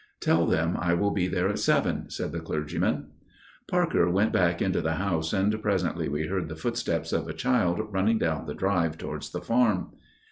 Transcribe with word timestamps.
"Tell 0.19 0.47
them 0.47 0.77
I 0.79 0.95
will 0.95 1.11
be 1.11 1.27
there 1.27 1.47
at 1.47 1.59
seven," 1.59 2.09
said 2.09 2.31
the 2.31 2.39
clergyman. 2.39 3.11
Parker 3.69 4.09
went 4.09 4.33
back 4.33 4.57
to 4.57 4.81
the 4.81 4.95
house, 4.95 5.31
and 5.31 5.61
presently 5.61 6.09
we 6.09 6.25
heard 6.25 6.49
the 6.49 6.55
footsteps 6.55 7.13
of 7.13 7.27
a 7.27 7.33
child 7.33 7.79
running 7.93 8.17
down 8.17 8.47
the 8.47 8.55
drive 8.55 8.97
towards 8.97 9.29
the 9.29 9.41
farm. 9.41 9.91